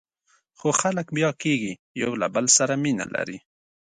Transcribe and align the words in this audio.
خو 0.57 0.67
خلک 0.81 1.07
بیا 1.17 1.29
کېږي، 1.41 1.73
یو 2.01 2.11
له 2.21 2.27
بل 2.35 2.45
سره 2.57 2.73
مینه 2.83 3.05
لري. 3.15 3.37